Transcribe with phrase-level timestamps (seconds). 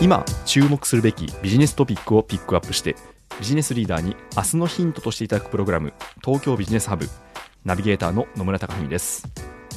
[0.00, 2.96] 今注目するべきビジネストピックをピックアップして
[3.38, 5.92] ビジネスリーダーに明日のヒントとしていただくプログラム
[6.24, 7.06] 東京ビジネスハブ
[7.66, 9.28] ナビゲーターの野村貴文です。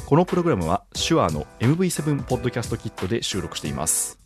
[0.05, 4.18] このプログラムは手話の MV7 ポッドキャストキットで収録しています。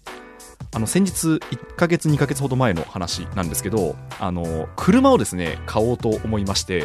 [0.76, 6.84] あの先日1ヶ月2ヶ月ほど前の話なんですけどあの車をですね買おうと思いまして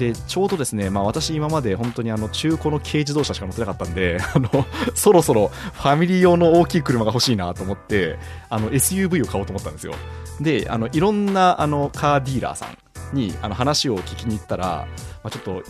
[0.00, 4.48] でちょうどですね、まあ、私、今まで本当にあの中古の軽自動車しか乗ってなかったんで あの
[4.94, 9.92] そろそろファミリー用の大きい車が欲しいなと思ってあの SUV を買おうと思ったんですよ。
[10.40, 14.86] であのいろんなあのカーディーラーさんにあの話を聞きに行ったら、
[15.22, 15.62] まあ、ちょっと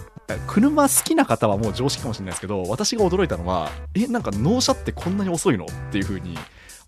[0.46, 6.38] 車好きな方はもう常識かもしれないですけど私が驚いたのはえなんか納車ってこんなに遅いのっていう風に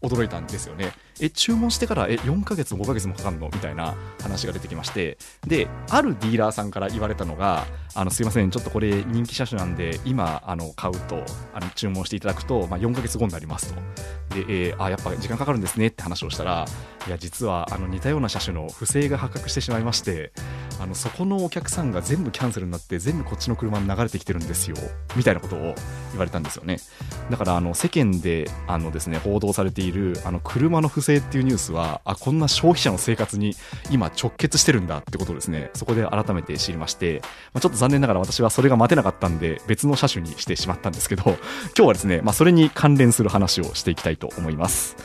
[0.02, 0.92] 驚いたんですよね。
[1.20, 3.46] え、注文してからえ4ヶ月も5ヶ月もかかるの？
[3.46, 13.80] みたいな話が出てきまして、で、あるディーラーさんから言われたのが、あのすいません、ちょっとこれ人気車種なんで、今あの買うと、あの注文していただくと、まあ、4ヶ月後になりますと。
[14.34, 16.66] で、えー、あ、やっぱ時間かかるんですねって話をしたら、
[17.06, 20.32] いや、実はあの似たような車種の不正が発覚してしまいまして、
[20.80, 24.76] あのそこのお客さんが全部キャンセルになって、全部こっちの車に流れてきてるんですよ、
[25.16, 25.74] みたいなことを言
[26.18, 26.78] われたんですよね。
[27.30, 33.54] だからあの世間であのですね報道されているあの車の不正っていうニュースはあこんな消費者の生活に
[33.90, 37.20] 今直結してるんだってことをですねそこで改めて知りまして、
[37.52, 41.38] まあ、ちょっと残念ながら私はそれが待てなかったんで別の車種にしてしまったんですけど今
[41.74, 44.96] 日はですね、まあ、それに関連する話をしていきたいと思います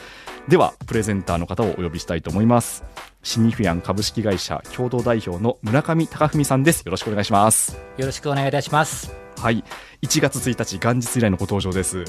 [0.47, 2.83] ではプレゼンターの方をお呼びしたいと思います。
[3.21, 6.83] シニフィアン株式会社共同代表の村上隆文さんです。
[6.85, 7.77] よろしくお願いします。
[7.97, 9.26] よろしくお願いいたします。
[9.37, 9.63] はい。
[10.01, 12.03] 1月1日元日以来のご登場です。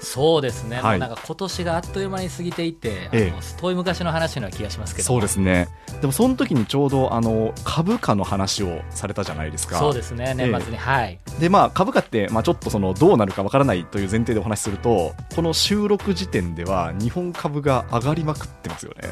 [0.00, 5.06] そうですね、はい、なんか今年があっという間に過ぎていて、ええ、遠い昔の話のような気がしますけど。
[5.06, 5.68] そうですね。
[6.00, 9.78] でもその時にちょうどあの株価の話をされたじゃないですか。
[9.78, 11.18] そうですね年末に、え、はい。
[11.40, 19.08] でまあ株価って、まあ、ちょっとそのどうなるかわからないという前提でお話しするとこの収録時点では日本株が上がりまくってますよね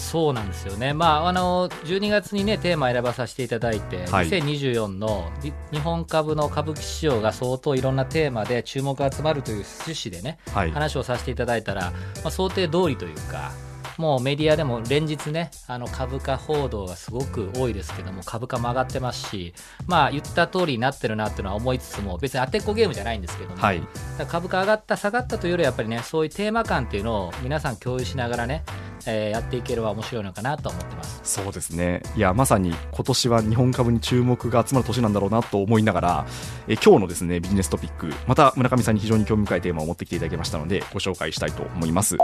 [0.00, 5.30] そうなんですよね、まあ、あの12月に、ね、テーマ選ばさせていただいて、はい、2024の
[5.70, 13.52] 日本株の株式市場が相当いろんなテーマで注目が集まるという趣旨でね、はい、話をさせていただいたら、まあ、想定通りというか、
[14.00, 19.52] もうメディアでも連日ね、あの株価報道がすごく多いですけども、株価も上がってますし、
[19.86, 23.82] まあ言った通りになってるなっていうのは思いつつも、別に当てっこゲームじゃないんですけども、はい、
[24.26, 28.64] 株価上がった、下がったというよりは、やっぱりね、そういうテーマ感っていうのを皆さん共有しながらね、
[29.06, 31.20] えー、やっていければ面白いのかなと思ってます。
[31.24, 32.02] そうですね。
[32.16, 36.26] いやまさに今年は日本株に注目が集まる年なんだろうなと思いながら、
[36.68, 42.16] えー、今日のですねビジネストピックまた村上さんに非常に興味深いテーマを持ってきていただきましたのでご紹介したいと思います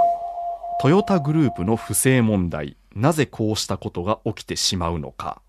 [0.79, 5.41] トヨタグループの不正問題なぜこうしたことが起きてしまうのか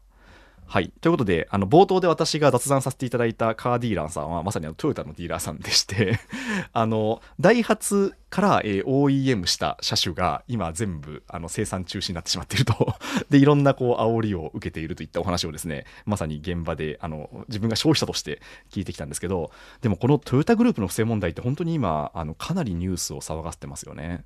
[0.70, 0.92] はい。
[1.00, 6.20] ということで、あの、冒頭で私が雑談させていただいたカーディーラーさんは、まさにあのトヨタのディーラーさんでして
[6.74, 12.96] あの、ダイハツから、えー、OEM した車種が、今全部、あの、生産中止になってしまっていると
[13.30, 24.26] で、いろんな、こう、煽りを受けているといったお話をですね、まさに現場で、あの、自分が消費者として聞いてきたんですけど、でもこのトヨタグループの不正問題って本当に今、あの、かなりニュースを騒がせてますよね。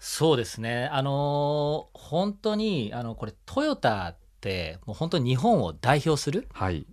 [0.00, 0.88] そうですね。
[0.90, 6.86] あのー、本当に、あの、これ、トヨタってもう本当に日本を代表する、はい、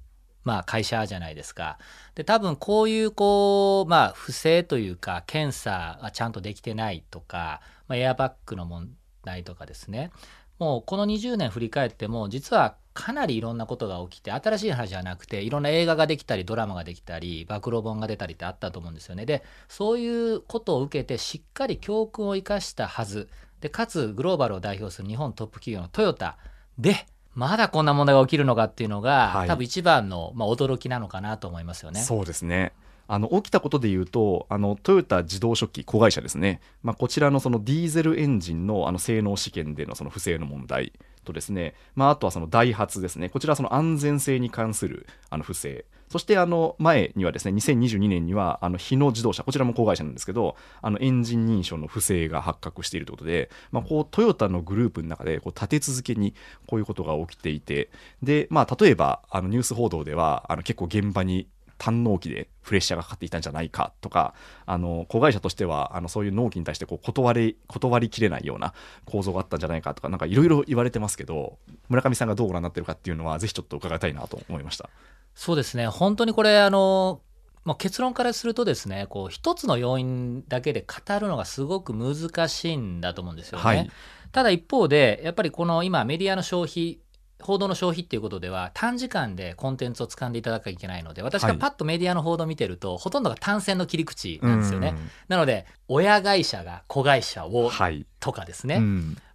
[0.44, 1.78] まあ、会社じゃないですか。
[2.16, 8.90] で多分こういうこう、まあ、不正というか検査がちゃんとできてないとか、まあ、エアバッグの問
[9.24, 10.12] 題とかですね
[10.58, 19.28] もうこの20年振り返っても実はかなりいろんなことが起きて新しい話じゃなくていろんな映画ができたりドラマができたり暴露本が出たりってあったと思うんですよね。
[19.28, 23.30] でそういうことを受けてしっかり教訓を生かしたはず。
[23.62, 26.38] でかつグローバルを代表する日本トップ企業のトヨタ
[26.78, 32.02] でまだこんな問題が起きるのかっていうのが、はい、多分一番の、まあ、驚きなのかなと思いますよね。
[32.02, 32.74] そうですね
[33.08, 40.94] あの起きたことでいうとあのトヨタ自動食器子会社ですね、まあ、こちらのそのディーゼルエンジンのあの性能試験でのその不正の問題
[41.28, 43.30] とですね、まあ、あとはそのダイハツですね。
[43.30, 45.86] こちらその安全性に関するあの不正。
[46.10, 56.34] そしてあの前にはですね2022年にはあの日野自動車こちらも子会社なんですけどあのエンジン認証の不正が発覚しているということで、まあ、こうトヨタのグループの中でこう立て続けに
[56.66, 57.90] こういうことが起きていて。
[58.24, 64.34] で、まあ、例えばあのニュース報道ではあの結構現場に単納期でプレッシャーがかかっていたんじゃないかとか
[64.66, 68.74] あの子会社としてはあのそういう納期に対してこう断り断りきれないような
[69.06, 71.58] 構造があったんじゃないかとかなんかいろいろ言われてますけど
[71.90, 74.90] 村上さんがどうご覧になってるかっていうのはぜひちょっと伺いたいなと思いました。
[75.36, 75.88] そうですね。
[75.88, 77.22] 本当にこれあの
[77.64, 83.64] まあ、結論からするとですねこう一つの要因だけで語るのがすごく難しいんだと思うんですよね。
[83.64, 83.92] はい、
[84.32, 87.02] ただ一方でやっぱりこの今メディアの消費
[87.42, 94.96] 報道の消費っていうことでは短時間でコンテンツを掴んでいただかなきゃいけないので私がパッとメディアの報道を見てると、はい、ほとんどが単線の切り口なんですよね。
[95.28, 98.82] なので親会社が子会社を、はい、とかですね、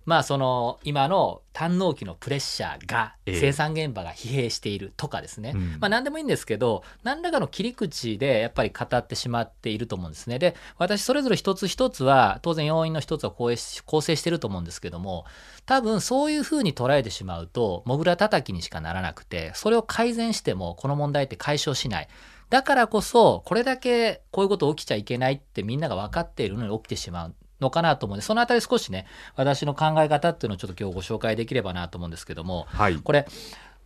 [0.05, 10.39] まあその今の単納期のプレッシャーが生産現場が疲弊しているとかですね、えー、まあ何でもいいんですけど何らかの切り口でやっぱり語ってしまっていると思うんですね。
[10.39, 15.25] で私それぞれ一つ一つは当然要因の一つは構成してると思うんですけども
[15.67, 22.09] 多分そういうふうに捉えてしまうともぐらたたきにしかならなくてそれを改善してもこの問題って解消しない。
[22.51, 29.07] だからこそこれだけこういうこと起きちゃいけないってみんなが分かっているのに起きてしまうのかなと思うんで、そのあたり少しね、
[29.37, 33.27] 私の考え方っていうのをちょっと今日ご紹介できればなと思うんですけども、はい、これ、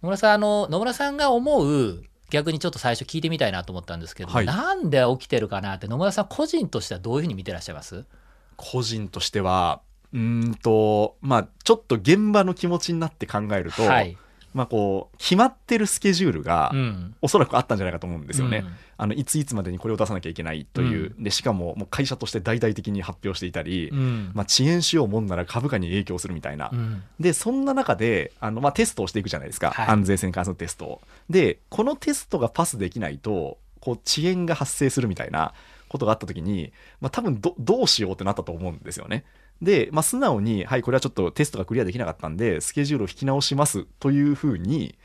[0.02, 8.04] 野村さん、あの、野村さんが思う、逆にちょっと最初聞いてみたいなと思ったんですけど、はい、なんで起きてるかなって野村さん個人としてはどういうふうに見てらっしゃいます？
[8.56, 9.80] 個人としては
[10.12, 14.18] うんとまあちょっと現場の気持ちになって考えると、はい、
[14.56, 23.90] まあ、こう決まってるスケジュールが、うん、おそらくあったんじゃないかと思うんですよね、うん、あのいついつまでにこれを出さなきゃいけないという、うん、でしかももう会社として大々的に発表していたり、
[24.32, 26.70] まあ、遅延しようもんなら株価に影響するみたいな、
[27.20, 31.00] でそんな中であの、まあ、テストをしていくじゃないですか、はい、安全性に関するテストを。
[31.28, 35.52] でこのテストがパスできないとこう遅延が発生するみたいな
[35.88, 39.24] ことがあった時に、まあ、多分どどうしようってなったと思うんですよね。
[39.62, 44.96] で、まあ、素直に、はい、これはちょっとテストがクリアできなかったんで、スケジュールを引き直しますというふうに、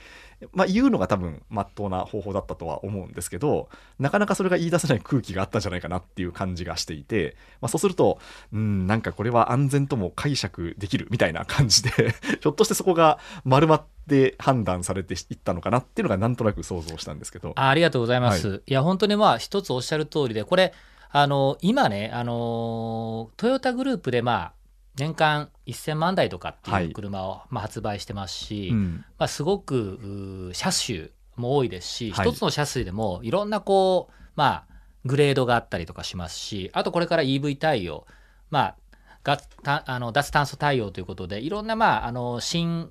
[0.54, 3.70] まあ、言うのが多分、まっとうな方法だったとは思うんですけど、
[4.00, 8.20] なかなかそれが言い出せない空気があったんじゃないかなっていう感じがしていて、まあ、そうすると、
[8.52, 11.90] うん、なんかこれは安全とも解釈できるみたいな感じで
[12.42, 17.54] ひょっとしてそこが丸まって判断されていったのかなっていうのがなんとなく想像したんですけど。
[17.56, 18.48] あありがとうございます。
[18.48, 20.74] はい、いや、本当にまあ、一つおっしゃる通りで、これ、
[21.14, 24.54] あの今ね、あのトヨタグループで、まあ、
[24.98, 34.74] 年間1000万台とかっていう車を、まあ、発売してますし、うん、まあ、すごく車種も多いですし、はい、一つの車種でもいろんなこう、まあ、
[35.06, 38.06] グレードがあったりとかしますしあとこれから EV 対応、
[38.50, 38.76] ま
[39.24, 39.40] あ、
[39.86, 42.90] あの脱炭素対応ということでいろんな、まあ、あの新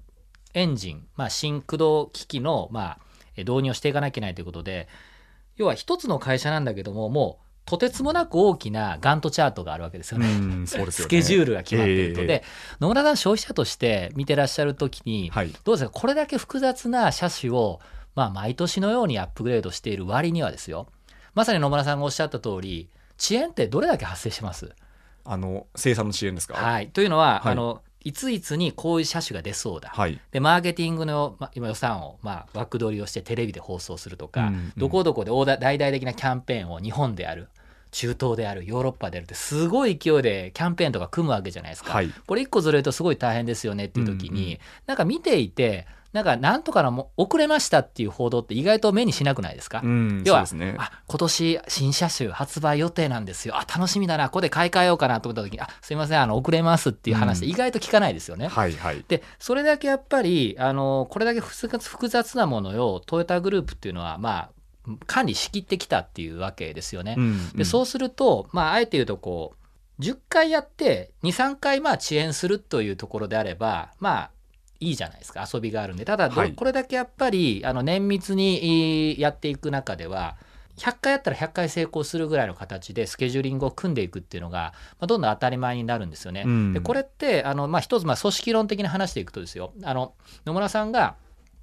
[0.54, 2.98] エンジン、まあ、新駆動機器の、まあ、
[3.36, 4.88] 導入をしていかなきゃいけないということで
[5.56, 10.32] 要は一つの会社なんだけどももうとてつもなく大きなガントチャートがあるわけですよね。
[10.32, 10.66] よね。
[10.66, 12.20] スケジュールが決まっていると。
[12.22, 12.44] えー、で、
[12.80, 17.78] 野村さん消費者として見てらっしゃるときに、はい、どうですか、これだけ複雑な車種を、
[18.16, 20.88] まあ、毎年のようにアップグレードしている割にはですよ、
[21.34, 22.90] まさに野村さんがおっしゃった通り、
[23.20, 24.72] 遅延ってどれだけ発生します？
[25.24, 37.48] あの生産の遅延ですか、はい、というのは、はい、あのいついつにこういう車種が出そうだ、はい、でマーケティングの、ま、今予算を、まあ、枠取りをしてテレビで放送するとか、うんうん、どこどこで大々的なキャンペーンを日本でやる
[37.90, 53.56] 中東であるヨーロッパであるってすごい勢いでキャンペーンとか組むわけじゃないですか、はい、これ一個ずれるとすごい大変ですよねっていう時に、うんうん、なんか見ていてなんかなんとかのも遅れましたっていう報道って意外と目にしなくないですか、うん、要は、ね、あ今年新車種発売予定なんですよ。
[53.56, 54.26] あ楽しみだな。
[54.26, 58.46] ここで買い替えようかなと思った時にあすいませんあの遅れますっていう話って意外と聞かないですよね。
[58.46, 64.50] うんはいはい、でそれだけやっぱりあのこれだけ複雑なものをトヨタグループっていうのはまあ
[65.06, 67.14] 管理しきってきたっていうわけですよね。
[67.16, 69.54] うんうん、でそうすると、まあ、あえて言うとこ
[69.98, 74.30] う10回やって23回まあ遅延するというところであればまあ
[74.80, 75.46] いいじゃないですか。
[75.52, 76.04] 遊びがあるんで。
[76.04, 80.36] ただ、はい、これだけやっぱりあの綿密にやっていく中では
[80.80, 86.44] 100回やったら100回成功するぐらいの形でスケジューリングを組んでいくっていうのが、まあ、どんどん当たり前になるんですよね。
[86.46, 89.74] うん、でこれってあの、まあ、一つまあ組織論的に話していくとですよ。
[89.84, 90.14] あの
[90.46, 91.16] 野村さんが、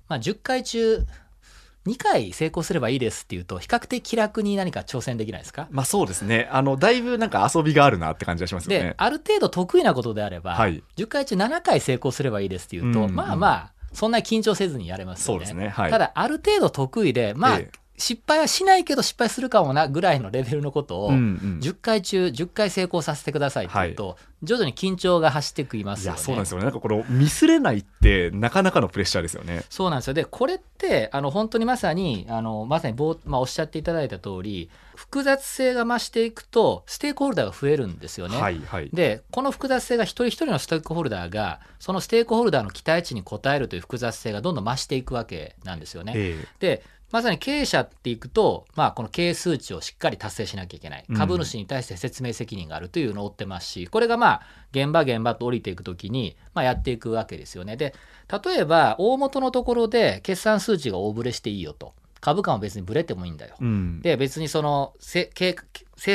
[0.07, 1.05] まあ、10回中
[1.87, 5.67] 2回成功すればいいですっていうと比較的気楽に何か挑戦できないですか？
[5.71, 6.47] まあそうですね。
[6.51, 8.83] あのだいぶなんか遊びがあるなって感じがしますよね。
[8.89, 13.05] である程度得意なことであれば、はい、10回中7回成功すればいいですっていうと、うん。
[13.05, 15.53] うん、まあまあそんなに緊張せずにやれますよね。
[15.53, 15.69] ね。
[15.69, 26.19] はい、ただある程度得意でまあ、ええ失敗はしないけど失敗するかもなぐらいのレベルのことを10回中10回成功させてくださいっていうと、徐々に緊張が走ってきますよね。
[26.19, 26.65] そうなんですよね。
[26.65, 29.63] なんかこのミスれないってなかなかのプレッシャーですよね。
[29.69, 30.13] そうなんですよ。
[30.13, 38.39] で、これってあの本当にまさにあのまさにまあ、おっしゃっていただいた通り、複雑性が増していくとステークホルダーが増えるんですよね。
[38.39, 46.13] はいはい、で、この複雑性が一人一人のステークホルダーがそのステークホルダーの期待値に応えるという複雑性がどんどん増していくわけなんですよね。
[46.15, 57.77] えー、でまさに経営者っていくと、まあ、この経営数値をしっかり達成しなきゃいけない、株主に対して説明責任があるというのを追ってますし、これがまあ現場現場と降りていくときに、まあ、やっていくわけですよね。
[57.77, 57.93] で、
[58.45, 61.93] 例えば大元のところで決算数値が大ぶれしていいよと。
[62.19, 63.55] 株価も別にぶれてもいいんだよ。
[63.61, 65.29] うん、で、別にその生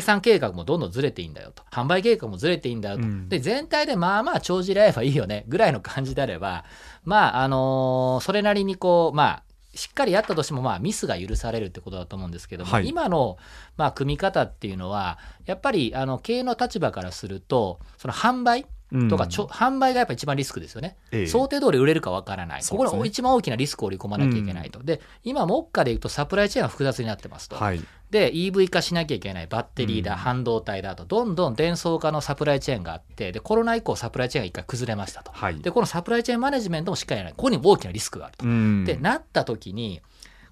[0.00, 1.62] 産計画もどんどんずれていいんだよと。
[1.70, 3.02] 販売計画もずれていいんだよと。
[3.02, 6.64] うん、で、全体でまあまあ帳尻合えばいいよねぐらいの感じであれば、
[7.04, 9.42] まあ、あのー、それなりにこう、まあ、
[9.75, 13.38] しっかりやったとしても、まあ、ミスが許されるってことだと思うんですけども、はい、今の、
[13.76, 18.67] まあ、組み方っていうのは、やっぱりあの経営の立場からすると、その販売
[19.08, 27.80] とかちょ、うん、販売がやっぱ一番リスクですよね、ええ、想定通り売れるかわからない、ここが一番大きなリスクを織り込まなきゃいけないと、うん、で今、目下でいうとサプライチェーンが複雑になってますと、はい、
[28.11, 31.04] で EV 化しなきゃいけないバッテリーだ、うん、半導体だと。
[31.06, 37.37] どんどん伝送化のサプライチェーンがあってでコロナ以降サプライチェーンが一回崩れましたと、はい、でこのサプライチェーンマネジメントもしっかりやらない。
[37.37, 38.44] ここに大きなリスクがあると。
[38.44, 40.02] でなった時に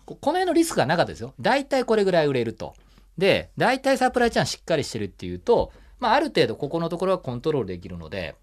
[0.07, 1.35] この辺のリスクがなかったですよ。
[1.39, 2.75] 大体これぐらい売れると。
[3.19, 8.35] で大体サプライチェーンしっかりしてるっていうと、まあ、ある程度ここのところはコントロールできるので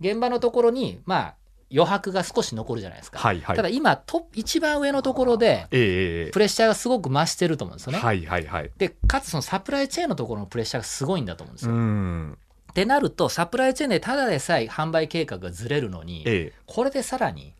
[0.00, 1.34] 現場のところにまあ
[1.72, 12.36] 余白が少し残るじゃないですか、はいはい、ただ今ト一番上のところでプレッシャーがすごく増してると思うんですよね、はいはいはい、でかつそのサプライチェーンのところのプレッシャーがすごいんだと思うんですよ。
[12.70, 17.54] ってなるとサプライチェーンでただでさえ販売計画がずれるのに、ええ、これでさらに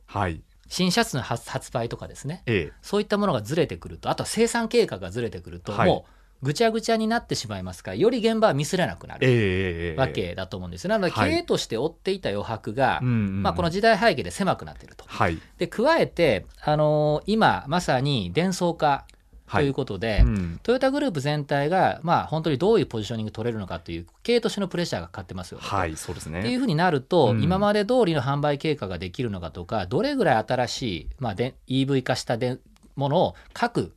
[0.69, 6.11] 新シャツの発売とかですね、ええ、そういったものがずれてくるとあとは生産計画がずれてくると、はい、もう
[6.43, 19.07] ぐちゃぐちゃになってしまいますからより現場はミスれなくなるわけだと思うんです、なので経営として追っていた余白が、はい、まあ、この時代背景で狭くなっていると、はい、で加えて、あのー、今まさに伝送化
[19.51, 26.41] ということで、はいうん、トヨタグループ全体が、まあ、本当にどういうポジショニング取れるのかという経営としてのプレッシャーがかかってますよ、はい、そうですね。
[26.41, 32.59] っていうふうになると、うん、今まで通りの販売経過ができるのかとかどれぐらい新しい、まあ、で EV 化したで
[32.97, 33.93] ものを各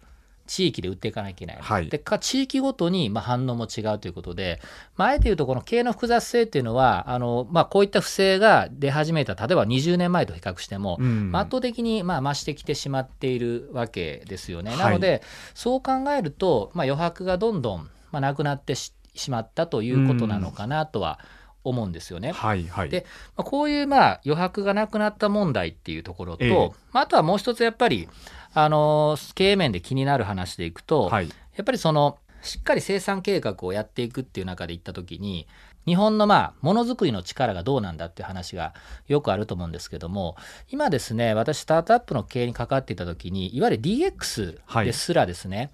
[0.49, 4.59] 地域で売っていかなきゃいけない、はい、でか地域ごとにまあ反応も違うということで、
[4.97, 14.75] まあ、あえて言うとこの経営の複雑性っていうのはあの、まあ、こういった不正が出始めた例えば20年前と比較しても、うん、圧倒的にまあ増してきてしまっているわけですよね。
[14.75, 15.21] なので、
[15.53, 18.91] そう考えると、まあ、余白がどんどんまあなくなってし
[19.29, 21.19] まったということなのかなとは、
[21.63, 22.31] 思うんですよね。
[22.31, 28.07] はいはい、で、まあ、こういうまあ余白がなくなった問題っていうところと、えー、まあ、あとはもう一つやっぱり
[28.53, 35.47] あの経営面で気になる話でいくと、はい、やっぱりそのしっかり生産計画をやっていくっていう中でいった時に
[35.85, 38.73] 日本のまあものづくりの力がどうなんだっていう話が
[39.07, 40.35] よくあると思うんですけども
[40.69, 45.69] 今ですね私スタートアップの経営に関わっていた時にいわゆる DX ですらですね、はい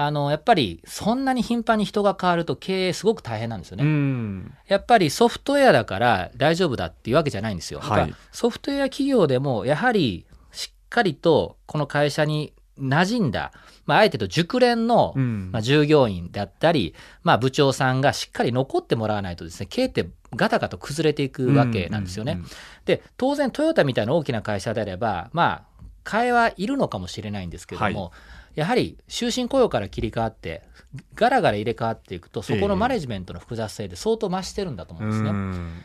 [0.00, 4.44] あのやっぱりそんなに頻繁に人が変わると経営すごく大変なんですよね。
[4.68, 7.80] やっぱりソフトウェアだから大丈夫だっていうわけじゃないんですよ。
[7.80, 10.24] はい、ソフトウェア企業でもやはり
[10.88, 13.52] かりとこの会社に馴染んだ、
[13.86, 22.38] まあ、あえてと熟練の、まあ、従業員であったり、まあ、部長さんがしっかり残ってもらわないとですね経営ってガタガタ崩れていくわけなんですよね。
[22.84, 28.10] で当然トヨタみたいな大きな会社であればまあ替えはいるのかもしれないんですけども、はい、
[28.58, 30.62] やはり終身雇用から切り替わって
[31.14, 35.32] ガラガラ入れ替わっていくとそこのマネジメントの複雑性で相当増してるんだと思うんですね。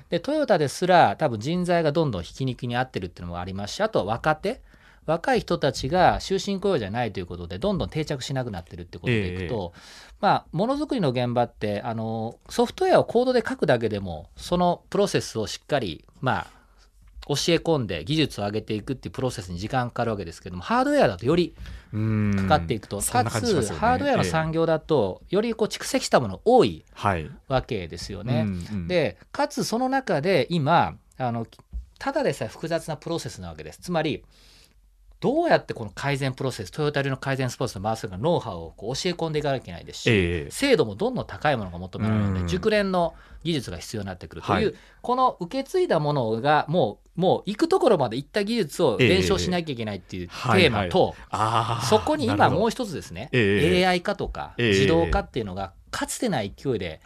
[0.09, 4.59] でトヨタですら多分人材がどんどんひき肉に合ってるっていうのもありますしあと若手
[5.05, 9.81] 若い人たちが終身雇用じゃないということでどんどん定着しなくなってるってことでいくと、えー、
[10.19, 16.47] まあものづくりの現場ってあのソフトウェアをコードで書くだけでもそのプロセスをしっかりまあ
[17.27, 21.53] 教え込んで技術を上げていくっていうプロセスに時間かかるわけですけどもハードウェアだとより
[22.35, 22.99] かかっていくと。
[23.01, 26.83] かつ、ね、ハードウェアの産業だとよりこう蓄積したもの多い
[27.47, 28.33] わけですよね。
[28.33, 31.45] はいうんうん、でかつその中で今あの
[31.99, 33.79] ただでさえ複雑なプロセスなわけです。
[33.79, 34.23] つまり
[35.23, 43.13] どうやってこの改善プロセス、トヨタ流の改善スポーツの回すかノウハウをこう教え込んでいかなきゃいけないですし、えー、精度もどんどん高いものが求められるので、熟練の
[43.45, 56.99] 技術が必要になってくるという、はい、この受け継いだものがもう、もう行くところまで行った技術を伝承しなきゃいけないっていうテーマと、えーはいはい、そこに今もう一つですね、えー、AI 化とか自動化っていうのがかつてない勢いで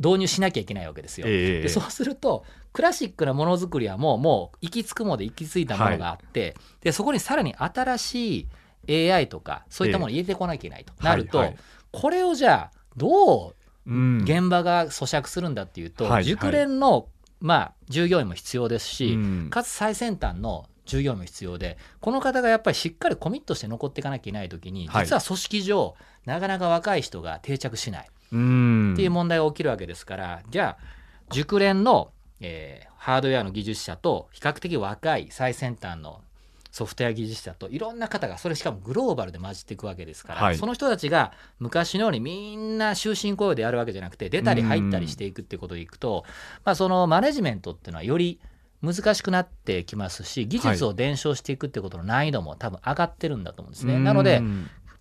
[0.00, 1.28] 導入しなきゃいけないわけですよ。
[1.28, 2.44] でそうすると
[2.76, 8.48] クラシックなものづくりはもうもう行き着くまで行き着いたものがあって、はい、でそこにさらに新し
[8.86, 11.56] い AI とかそういったものを入れてこなきゃいけないとなると、はいはい、
[11.90, 13.54] これをじゃあど
[13.86, 17.08] う現場が咀嚼するんだっていうと、うん、熟練の、
[17.40, 19.16] まあ、従業員も必要ですし、う
[19.46, 25.94] ん、かつ最先端の従業員も必要でこの方がやっぱりしっかりコミットして残っていかなきゃいけない時に実は組織上、
[26.26, 30.84] なかなか若い人が定着しないっていう問題が起きるわけですからじゃあ
[31.30, 36.22] 熟練のえー、ハードウェアの技術者と比較的若い最先端の
[36.70, 46.24] ソフトウェア技術者といろんな方がそれしかもグローバルで混じっていくわけですから、はい、その人たちが昔のようにみんな終身雇用でやるわけじゃなくて出たり入ったりしていくっていうことでいくと、
[46.64, 48.40] まあ、そのマネジメントっていうのはより
[48.82, 53.94] 難しくなってきますし技術を伝承していくってことの難易度も多分上がってるんだと思うんですね。
[53.94, 54.42] はい、なので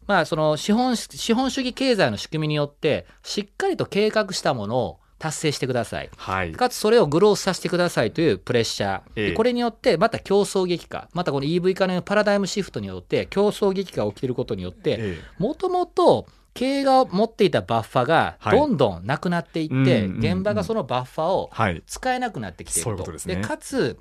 [0.07, 11.09] まあ、その資本資本主義経済の仕組みによってしっかりと計画したものを達成してください、はい、かつそれをグロースさせてくださいというプレッシャー、ええ、これによってまた競争激化。
[11.13, 21.51] またこの EV 化のパラダイムシフトによって競争激化が起きていることによってもともと経営が持っていたバッファがどんどんなくなっていって、現場がそのバッファを
[21.85, 23.11] 使えなくなってきていると。
[23.11, 23.97] でかつ、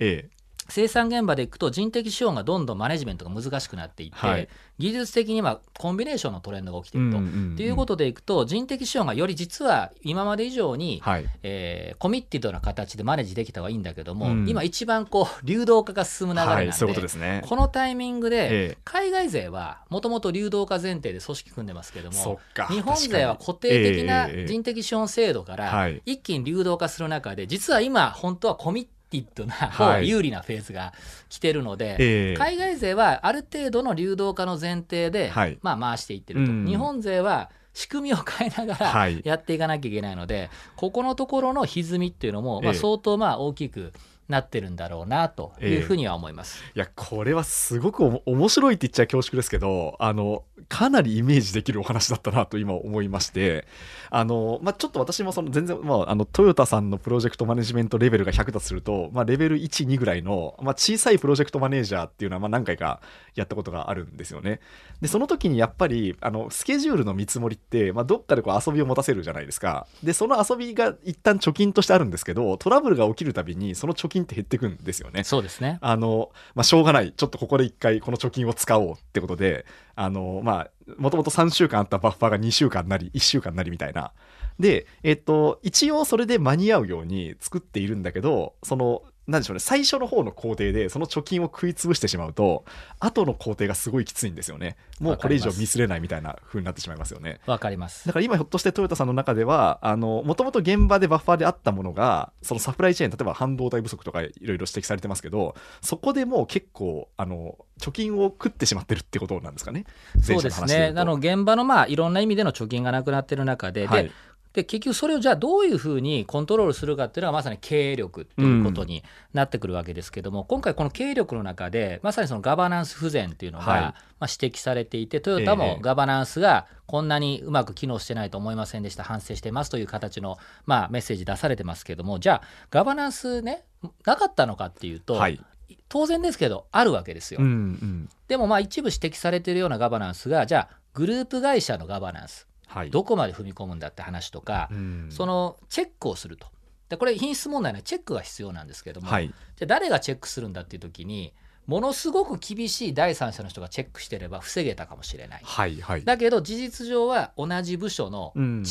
[0.68, 7.14] 生産現場でいくと人的資本がどんどんマネジメントが難しくなっていって、はい、技術的にはコンビネーションのトレンドが起きていると。
[7.14, 30.92] と、うんうん、いうことでいくと人的資本がより実は今まで以上に、はい、えー、コミッティドな形でマネージできた方がいいんだけども、うん、今一番こう流動化が進む流れなんではい、こね、このタイミングで海外勢はもともと流動化前提で組織組んでますけども日本勢は固定的な人的資本制度から一気に流動化する中で実は今本当はコミッティッドな方有利なフェーズが
[31.28, 32.34] 来てるので、はいえ。
[32.34, 43.92] ー、海外勢はある程度の流動化の前提で、はい、まあ、回していってると、うん、日本勢は仕組みを変えながらやっていかなきゃいけないので、はい、ここのところの歪みっていうのも、まあ、相当まあ大きく
[44.28, 53.66] なってるんだろうなというふうには思います、えー、いやこれはすごく面白いって言っちゃ恐縮ですけどあのかなりイメージできるお話だったなと今思いまして
[54.14, 63.00] あの、まあ、ちょっと私もその全然、まあ、あのトヨタさんのプロジェクトマネジメントレベルが100だとすると、まあ、レベル12ぐらいの、まあ、小さいプロジェクトマネージャーっていうのはまあ何回か
[63.34, 64.60] やったことがあるんですよね
[65.02, 75.24] でその時にやっぱりあのスケジュールの見積もりって、まあ、どっかでこう遊びを持たせるじゃないですかでその遊びが一旦貯金としてあるんですけどトラブルが起きるたびにその貯金って減っていくんですですよね。
[75.24, 75.78] そうですね。
[75.80, 77.12] あの、まあ、しょうがない。
[77.12, 79.66] ちょっとここで一回この貯金を使おうってことで、
[79.96, 84.12] あの、まあ、もともと3週間あったバッファーが2週間なり、1週間なりみたいな。
[84.58, 92.64] で、えっと、一応それで間に合うように作っているんだけど、その、なんでしょうね、最初の方の工程でその貯金を食い潰してしまうと、
[93.00, 94.76] 後の工程がすごいきついんですよね。
[95.00, 97.40] もうこれ以上ミスれないみたいな風になってしまいますよね。
[97.46, 98.06] わかります。
[98.06, 109.84] だから今ひょっとしてトヨタさんの中では、あの、もともと現場でバッファーであったものが、そのサプライチェーン、例えば半導体不足とかいろいろ指摘されてますけど、そこでもう結構、あの、貯金を食ってしまってるってことなんですかね。
[110.22, 110.92] そうですね。
[110.94, 114.12] あの、現場のまあ、いろんな意味での貯金がなくなってる中で、はい、で、
[114.54, 123.94] で結局それをじゃあどういうふうにコントロールするかっていうのがまさに経営力っていうことになってくるわけですけども、うん、今回この経営力の中でまさにそのガバナンス不全っていうのが、はい、まあ、
[124.30, 133.64] 指摘されていてトヨタもガバナンスがこんなにうまく機能してないと思いませんでした反省してますという形の、まあ、メッセージ出されてますけどもじゃあガバナンスね
[134.06, 135.40] なかったのかっていうと、はい。
[135.88, 146.46] 当然ですけどあるわけですよ、うんうん、でもまあ一部指摘されているようなガバナンスがじゃあグループ会社のガバナンスはい、どこまで踏み込むんだって話とか、うん、そのチェックをすると。
[146.88, 151.32] でこれ品質問題のチェックが必要なんですけども、はい、じゃあ誰がチェックするんだっていう時に
[151.66, 158.64] ものすごく厳しい第三者の人がチェックしてれば防げたかもしれない、はいはい、だけど事実上は同じ部署の違う、うん、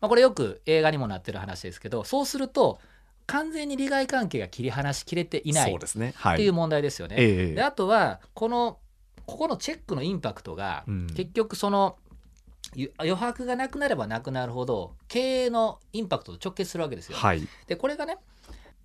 [0.00, 2.78] まあ、これよく映画にもなってる話ですけどそうすると
[3.26, 5.78] 完全に利害関係が切り離しきれていないっ
[6.36, 7.16] ていう問題ですよね。
[7.54, 8.78] であとはこの
[9.26, 11.96] ここのチェックのインパクトが、結局その
[12.74, 17.16] 余白がなくなればなくなるほど経営のインパクトと直結するわけですよ。
[17.16, 18.18] はい、でこれがね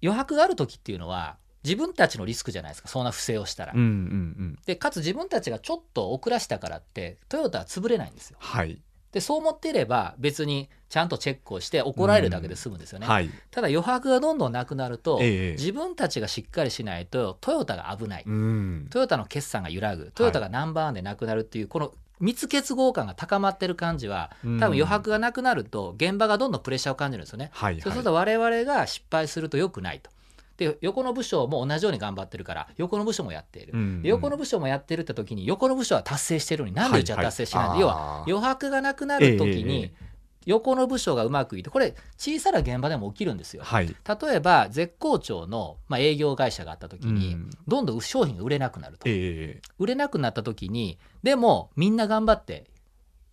[0.03, 3.73] 余白がある時っていうのは自分たちのリスクじゃないですかそんな不正をしたら。
[3.73, 8.37] うんうんうん、でかつ自分たちがちょっと遅らしたからってトヨタは潰れないんですよ。
[8.39, 8.79] はい、
[9.11, 13.05] でそう思っていれば別にちゃんとチェックをして怒られるだけで済むんですよね。
[13.05, 27.49] うんはい、ただ余白がどんどんなくなると、え自分たちがしっかりしないとトヨタが危ない、うん、トヨタの決算が揺らぐトヨタがナンバーワンでなくなるっていうこの密結合感が高まってる感じは多分余白がなくなると現場がどんどんプレッシャーを感じるんですよね。
[27.53, 30.09] はいはい、そうすると我々が失敗すると良くないと。
[30.57, 40.07] で横の部署も同じように頑張ってるから横の部署もやっている、うんうん、横の部署もやってるって時に横の部署は達成してるのになんでうちは達成しないの、はいはい、要は余白がなくなる時に、えー
[40.47, 52.71] 横の部署がうまくいってこれ小さな現場でも起きるんですよ、はい、例えば絶好調の、まあ、営業会社があった時に、うん、どんどん商品が売れなくなると、えー、売れなくなった時にでもみんな頑張って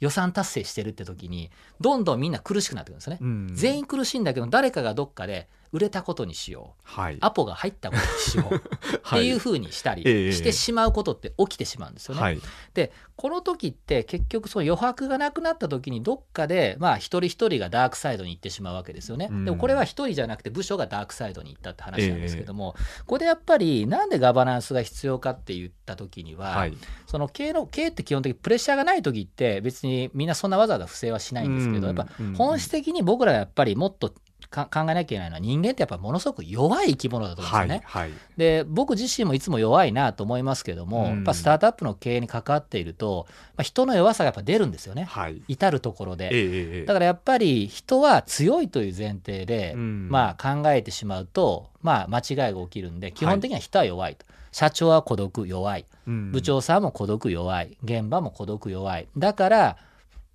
[0.00, 1.50] 予算達成してるって時に
[1.80, 8.54] どんどんみんな苦しくなってくるんですね、うん、全員苦しいんだけど誰かがどっかで売れたことにしよう、はい、アポが入ったことにしよう。
[8.94, 12.20] っていうふうにしたりええしてしまうことって起きてしまうんですよね。
[12.20, 12.40] はい。
[12.74, 19.28] でこの時って結局その余白がなくなった時にどっかでまあ一人一人がダークサイドに行ってしまうわけですよね。
[19.30, 19.44] うん。
[19.44, 26.76] でもこれは一人じゃなくて部署がダークサイドに行ったって話なんですけども、これでやっぱりなんでガバナンスが必要かって言った時には、はい。
[27.06, 34.14] その経営の経営って基本的にプレッシャーがない時って別にみんなそんなわざわざ不正はしないんですけど、うんやっぱうん本質的に僕らがやっぱりもっとか
[34.54, 37.82] 考えなきゃいけないのは人間ってやっぱものすごく弱い生き物だと思うんですよね。
[37.84, 38.18] はいはい。
[38.36, 41.14] で僕自身もいつも弱いなと思いますけども、うん。
[41.16, 45.04] やっぱスタートアップの経営に関わっていると、まあ、人の弱さがやっぱ出るんですよね。
[45.04, 45.42] はい。
[45.48, 46.26] 至る所で。
[46.26, 50.08] ええええだからやっぱり人は強いという前提で、うん。
[50.10, 55.84] まあ、考えてしまうと、まあ、間違いが起きるんで基本的には人は弱いと、社長は孤独弱い。
[56.06, 56.32] うん。
[56.32, 57.76] 部長さんも孤独弱い。
[57.82, 59.08] 現場も孤独弱い。
[59.16, 59.76] だから、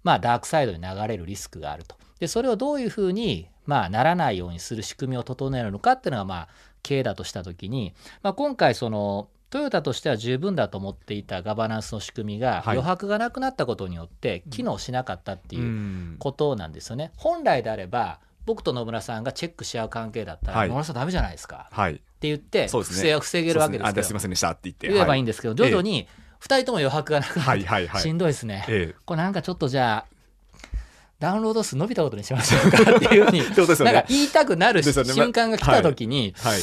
[0.04, 1.96] まあ、ダークサイドに流れるリスクがあると。
[2.20, 6.48] でそれをどういうふうに、まあ、ならないようにする仕組みを整えるのかっていうのが、まあ、
[6.82, 12.78] 経営だとした時に、まあ、今回そのトヨタとしては十分だと思っていたガバナンスの仕組みがはい。
[12.78, 16.16] 余白がなくなったことによって機能しなかったっていううん。
[16.18, 17.12] ことなんですよね。
[17.16, 20.68] 本来であれば僕と野村さんがチェックし合う関係だったら、はい。
[20.68, 21.68] 野村さんダメじゃないですか。
[21.72, 21.94] はい。
[21.94, 22.98] って言ってそうですね。
[22.98, 24.02] 不正を防げるわけですけね。
[24.02, 25.20] あすいませんでしたって言って言えばい。
[25.20, 26.08] いんんですけど、徐々に
[26.42, 28.02] 2人とも余白がなくなって、はいはいはい。
[28.02, 28.96] しんどいですね、ええ。
[29.06, 30.19] これなんかちょっとじゃあ
[31.20, 33.40] ダウンロード数伸びたことにしましょうかっていうふうに
[33.84, 36.60] なんか言いたくなる瞬間が来た時に、はい。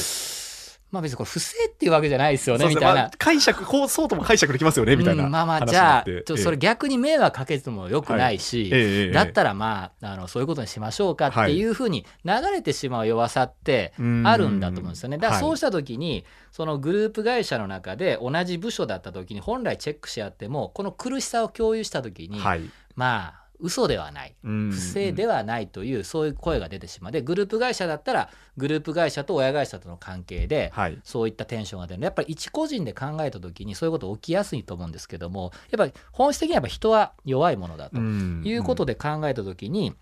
[0.91, 3.05] まあ別にこれ不正っていうわけじゃないですよねみたいな。
[3.07, 3.11] あ。
[3.17, 15.17] 解釈こうそうとも解釈できますよねみたいなうんまあまあ話じゃあそれ逆に迷惑かけてもよくないし、だったらまああのそういうことにしましょうかっていうふうに流れてしまう弱さってうんあるんだと思うんですよね。
[15.17, 15.41] だからはい。
[15.43, 22.61] そうした時にそのグループ会社の中で同じ部署だった時に本来チェックし合ってもこの苦しさを共有した時に、はい。
[22.95, 24.35] まあ嘘ではない。
[24.43, 27.11] 不不正ではないというそういう声が出てしまう。
[27.11, 30.99] でグループ会社だったらグループ会社と親会社との関係ではい。
[31.03, 32.01] そういったテンションが出る。
[32.01, 39.95] やっぱり一個人で考えた時にそういうこと起きやすいと思うんですけどもやっぱり本質的にはやっぱ人は弱いものだということで考えた時に、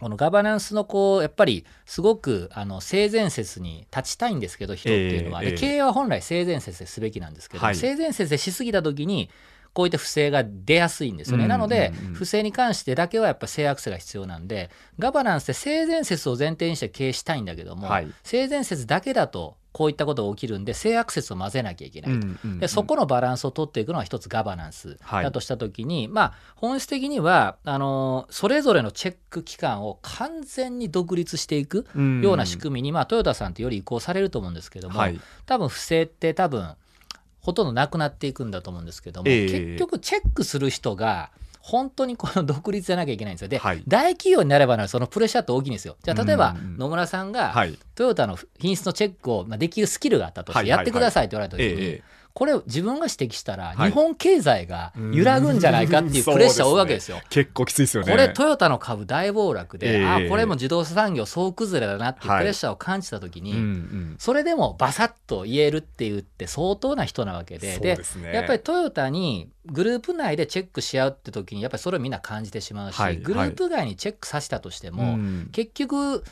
[0.00, 7.76] このガバナンスのこうやっぱりすごくあの性善説に立ちたいんですけど人っていうのは、で経営は本来性善説ですべきなんですけど、はい。
[7.76, 9.28] 性善説でしすぎた時に
[9.72, 11.44] こういった不正が出やすいんですよね。
[11.44, 12.14] うんなので、うんうん。
[12.14, 18.08] 不正に関してだけはやっぱ性悪性が必要なんで、ガバナンスで性善説を前提にして経営したいんだけども、はい。
[18.22, 22.20] 性善説だけだとこういったことが起きるんで、性悪説を混ぜなきゃいけない。
[22.58, 25.24] でそこのバランスを取っていくのは一つガバナンスはい。
[25.24, 31.86] だとしたときに、まあ本質的にはあのそれぞれのチェック機関を完全に独立していく
[32.22, 35.20] ような仕組みに、まあ、トヨタさんってより移行されると思うんですけども、はい。
[35.46, 36.74] 多分不正って多分
[37.40, 39.46] ほとんどなくなっていくんだと思うんですけども、ええ。
[39.46, 43.48] 結局チェックする人が本当にこの独立じゃなきゃいけないんですよ。
[43.48, 43.82] で、はい。
[43.86, 45.96] 大企業になればなるそのプレッシャーって大きいんですよ。
[46.02, 47.78] じゃあ例えば野村さんがはい。
[47.94, 53.90] トヨタの品質のチェックをまあできるスキルがあったとしてやってくださいって言われた時に、ええこれを自分が指摘したらはい。
[53.90, 57.20] 日本経済が揺らぐんじゃないかっていうプレッシャーを負うわけですよ。
[57.28, 58.10] 結構きついですよね。
[58.10, 60.06] これトヨタの株大暴落で、ええ。
[60.06, 62.40] ああこれも自動車産業総崩れだなっていうはい。
[62.40, 64.16] プレッシャーを感じた時に、うんうん。
[64.18, 68.32] それでもバサッと言えるって言って相当な人なわけでですね。
[68.32, 75.48] やっぱりトヨタにグループ内でチェックし合うって時にやっぱりそれをみんな感じてしまうし、はいグループ外にチェックさせたとしても、うん。
[75.52, 76.24] 結局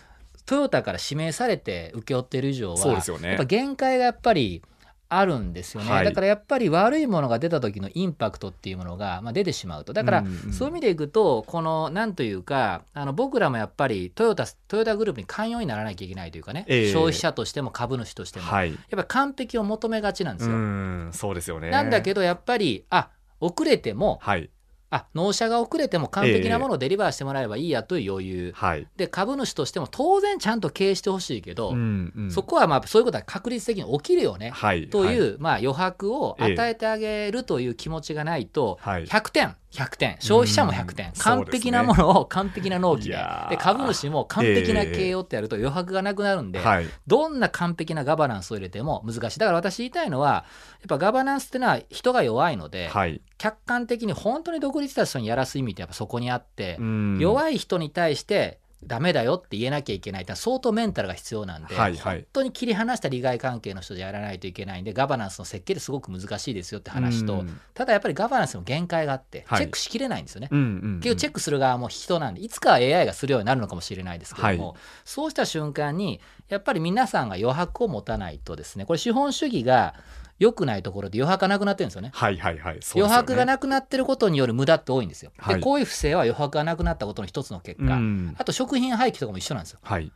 [0.46, 3.28] トヨタから指名されて請け負ってる以上はね。
[3.28, 4.62] やっぱ限界がやっぱり
[5.10, 6.04] あるんですよね、はい。
[6.04, 9.92] だからやっぱり悪いものが出た時のインパクトっていうものが、まあ、出てしまうと。
[9.92, 16.92] だから、そういう意味でいくとこのなんというかあの僕らもやっぱりトヨタトヨタグループに寛容にならなきゃいけないというかね、ええ。
[16.92, 18.72] 消費者としても株主としても、はい。
[18.72, 20.58] やっぱり完璧を求めがちなんですうよ。
[20.58, 21.70] んそうですよね。
[21.70, 23.08] なんだけどやっぱりあ
[23.40, 24.50] 遅れてもはい
[24.90, 28.86] あ納車が遅れても完璧なものをデリバーしてもらえばいいやという余裕、はい。
[28.96, 32.30] で株主としても当然ちゃんと経営してほしいけど、うんうん。
[32.30, 34.88] そこはまあそういうことは確率的に起きるよね、はい。
[34.88, 39.06] という、はまあ、余白を与えてあげるという気持ちがないと、はい。
[39.06, 40.16] 100点100点。
[40.20, 41.06] 消費者も100点。
[41.08, 43.08] うん完璧なものを完璧な納期で。
[43.10, 43.50] いやー。
[43.50, 46.86] で株主も完璧な経営をってやると余白がなくなるんで、はい。
[47.06, 49.38] どんな完璧なガバナンスを入れても難しい。
[49.38, 50.44] だから私言いたいのはやっ
[50.88, 53.20] ぱガバナンスってのは人が弱いので、はい。
[53.36, 57.18] 客観的に本当に独立した人にやらす意味ってやっぱそこにあって、うん。
[57.20, 60.22] 弱い人に対してダメだよって言えなきゃいけない。
[60.22, 62.16] って相当メンタルが必要なんで、はいはい。
[62.18, 67.60] 本当に切り離した利害関係の人でやらないといけないんでガバナンスの設計ですごく難しいですよって話と、うん。
[67.74, 69.58] ただやっぱりガバナンスの限界があって、はい。
[69.58, 70.48] チェックしきれないんですよね。
[70.50, 74.76] うんうん結局チェックする側も人なんでいつかは AI がするようになるのかもしれないですけども、はい。
[75.04, 79.94] そうした瞬間にやっぱり皆さんが余白を持たないとですねこれ資本主義が
[80.38, 82.10] 良くないところで余白がなくなってるんですよね。
[82.14, 82.74] はいはいはい。
[82.74, 82.80] ね。
[82.94, 85.32] 余白がなくなってることによる無駄って多いんですよ。
[85.38, 85.54] はい。
[85.56, 88.34] でこういう不正は余白がなくなったことの一つの結果、うん。
[88.38, 89.80] あと食品廃棄とかも一緒なんですよ。
[89.82, 90.12] はい。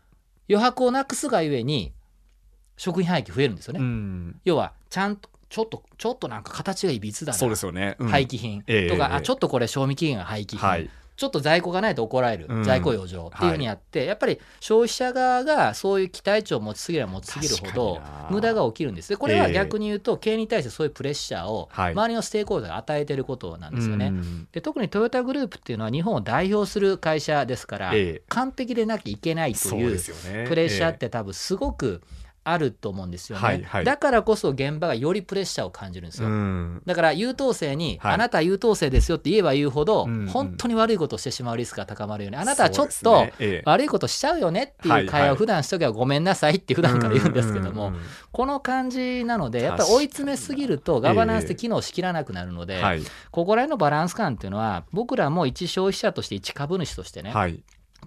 [0.48, 1.92] 余白をなくすがゆえに
[2.76, 7.38] 食品廃棄増えるんですよね、うん、要はちゃんとちょっとちょっとなんか形がいびつだな。
[7.38, 19.08] そうですよね、うん、廃棄品とか、えー、あちょっとこれ賞味期限が廃棄品、はい、ちょっと在庫がないと怒られる、うん、在庫余剰っていうふうにやって、はい、やっぱり消費者側がそういう期待値を持ちすぎれば持ちすぎるほど無駄が起きるんです。
[19.08, 24.14] でこれは逆に言うと、経営に対してそういうプレッシャーを周りのステークホルダーが与えていることなんですよね、はい、
[24.52, 27.92] で特にトヨタグループっていうのは日本を代表する会社ですから、
[28.28, 30.00] 完璧でなきゃいけないという
[30.48, 32.02] プレッシャーって多分すごく、
[32.44, 36.28] あると思うんですよね、はいはい、だからこそ現場がよりプレッシャーを感じるんですよ、
[36.84, 42.38] だから優等生に、はい、あなたは優等生ですよって言えば言うほど、うんうん、本当に悪いことをしてしまうリスクが高まるよね。
[42.38, 43.26] あなたはちょっと
[43.64, 47.92] 悪いことしちゃうよねっていう会話を普段しとけばごめんなさいって普段から言うんですけども、
[48.32, 52.82] この感じなのでやっぱり追い詰めすぎるとガバナンスって機能しきらなくなるので、
[53.30, 57.62] ここら辺のバランス感っていうのは僕らも一消費者として一株主としてね、はい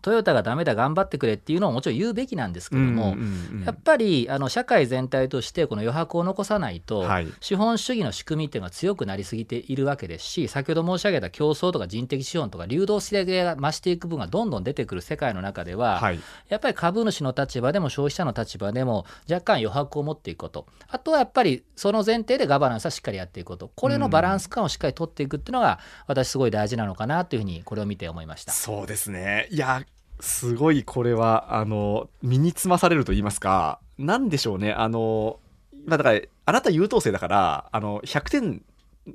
[0.05, 3.17] トヨタがダメだ頑張ってくれっていうのをもちろん言うべきなんですけども、
[3.65, 20.67] やっぱりあの社会全体としてこの余白を残さないと、はい、資本主義の仕組みっていうのが強くなりすぎているわけですし先ほど申し上げた競争とか人的資本とか流動性が増していく分がどんどん出てくる世界の中では、はい、やっぱり株主の立場でも消費者の立場でも若干余白を持っていくこと。
[20.87, 23.71] あとはやっぱりその前提でガバナンスはしっかりやっていくこと。
[23.75, 28.53] これのバランス感をしっかり取っていくっていうのが私すごい大事なのかなというふうにこれを見て思いました。
[28.53, 29.47] そうですね。
[29.49, 29.83] いや
[30.19, 35.39] すごいこれは、あの、身につまされると言いますか、なんでしょうね、あの、
[35.85, 38.61] まあだから、あなた優等生だから、あの、100点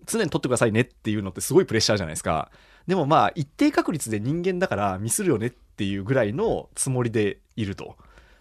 [0.07, 2.51] 常に取ってくださいねっていうのってすごいプレッシャーじゃないですか。
[2.87, 7.97] でもまあ、一定確率で人間だからミスるよねっていうぐらいのつもりでいると。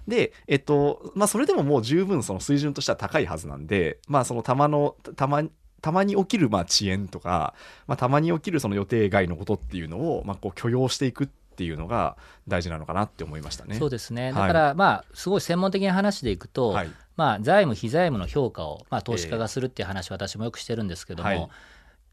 [0.07, 5.43] で、えっと、まあ、それでももう十分その水準としては高いはずなんで、まあ、そのたまの、たま、
[5.81, 7.53] たまに起きるまあ遅延とか、
[7.87, 11.27] まあ、たまに起きるその予定外のことっていうのをまあこう許容していくっ
[11.59, 12.15] っていうのが
[12.47, 13.75] 大事なのかなって思いましたね。
[13.75, 14.31] そうですね。
[14.31, 21.49] だから、はい、まあすごい専門的な話でいくと、はい、まあ、財務非財務の評価を、まあ、投資家がするっていう話、私もよくしてるんですけども、はい、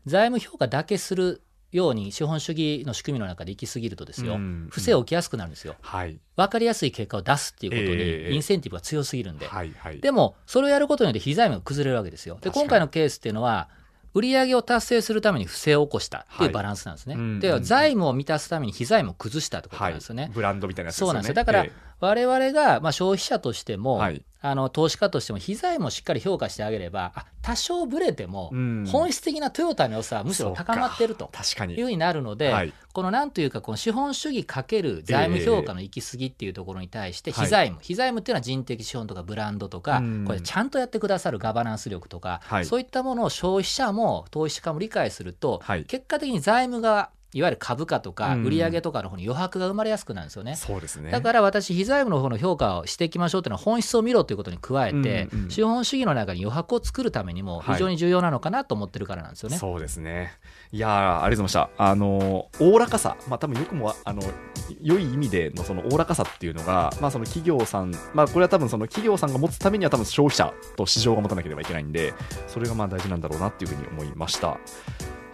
[0.06, 4.36] 財務評価だけするように資本主義の仕組みの中で行き過ぎるとですよ、
[4.70, 13.68] 不正起きやすくなるんですよ、はい、分かりやすい結果を出すっていうことにインセンティブが強すぎるんで、えーはいはい、でもそれをやることによって非財務が崩れるわけですよで今回のケースっていうのは
[14.16, 17.16] 売上を達成するために不正を起こしたっていうバランスなんですね。
[17.16, 20.22] はい、で財務を満たすために非財務を崩したってことなんですよね。
[20.24, 20.92] はい、ブランドみたいなね。
[20.92, 21.34] そうなんですよ。
[21.34, 28.52] だから、えー我々がまあ消費者としても、はい、あの投資家としても、費財もしっかり評価してあげれば、あ多少ぶれても、
[28.90, 31.30] 本質的なトヨタの良さはむしろ高まってると
[31.68, 50.56] いうふうになるので、はい、このなんというか、この資本主義かける財務評価の行き過ぎっていうところに対して、費財務、費財務っていうのは人的資本とかブランドとか、これ、ちゃんとやってくださるガバナンス力とか、はい、そういったものを消費者も投資家も理解すると、結果的に財務側、いわゆる株価とか売上とかの方に余白が生まれやすくなるんですよね。
[50.56, 59.54] そうですねだから私、非財務の方の評価をしていきましょうというのは本質を見ろということに加えて、うんうん、資本主義の中に余白を作るためにも非常に重要なのかなと思ってるからなんですよね。
[59.54, 60.32] はい、そうですね
[60.72, 61.84] いやありがとうございました。
[61.84, 64.22] あのおおらかさ、まあ多分よくもあの
[64.80, 72.14] 良い意味でのそのおおらかさっていうのが、まあその企業さん、まあこれは多分その企業さんが持つためには多分消費者と市場が持たなければいけないんで、
[72.48, 74.58] それがまあ大事なんだろうなっていうふうに思いました。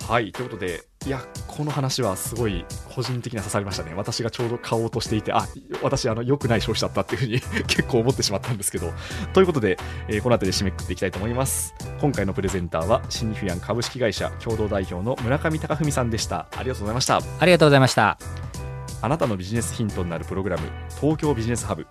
[0.08, 3.92] はいということでいやこの話はすごい個人的には刺さりましたね。
[3.94, 5.46] 私がちょうど買おうとしていてあ
[5.82, 8.92] 私あの良くない消費者だったっていうふうに結構思ってしまったんですけど
[9.32, 11.74] ということで、えー、この辺りで締めくくっていきたいと思います。
[12.00, 16.46] 今回のプレゼンターはシニフィアン株式会社共同代表の村上隆文さんでした。
[16.56, 17.20] ありがとうございました。
[17.40, 18.18] ありがとうございました。
[19.00, 20.68] あなたのビジネスヒントになるプログラム
[21.00, 21.86] 東京ビジネスハブ。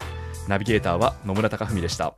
[0.47, 2.15] ナビゲーターは野村隆文でした